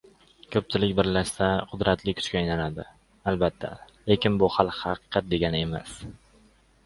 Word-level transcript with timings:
•Ko‘pchilik 0.53 0.93
birlashsa, 0.99 1.49
qudratli 1.73 2.15
kuchga 2.21 2.39
aylanadi, 2.39 2.85
albatta, 3.33 3.71
lekin 4.13 4.41
bu 4.45 4.49
hali 4.57 4.75
haqiqat 4.81 5.31
degani 5.35 5.61
emas. 5.67 5.93